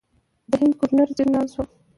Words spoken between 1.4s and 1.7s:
شوم.